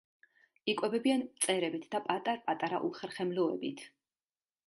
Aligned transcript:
იკვებებიან 0.71 1.19
მწერებით 1.25 1.85
და 1.91 2.01
პატარ-პატარა 2.07 2.79
უხერხემლოებით. 2.87 3.87